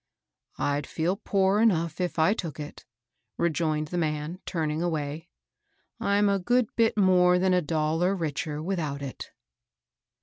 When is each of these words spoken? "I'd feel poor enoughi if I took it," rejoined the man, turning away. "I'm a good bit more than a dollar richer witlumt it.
"I'd 0.57 0.87
feel 0.87 1.15
poor 1.15 1.59
enoughi 1.59 2.01
if 2.01 2.17
I 2.17 2.33
took 2.33 2.59
it," 2.59 2.87
rejoined 3.37 3.89
the 3.89 3.99
man, 3.99 4.39
turning 4.47 4.81
away. 4.81 5.29
"I'm 5.99 6.27
a 6.27 6.39
good 6.39 6.75
bit 6.75 6.97
more 6.97 7.37
than 7.37 7.53
a 7.53 7.61
dollar 7.61 8.15
richer 8.15 8.63
witlumt 8.63 9.03
it. 9.03 9.31